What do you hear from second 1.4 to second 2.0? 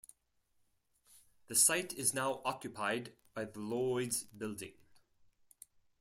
The site